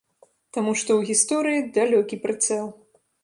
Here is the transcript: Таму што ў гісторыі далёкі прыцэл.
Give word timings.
Таму 0.55 0.71
што 0.81 0.91
ў 0.99 1.09
гісторыі 1.09 1.67
далёкі 1.77 2.21
прыцэл. 2.27 2.65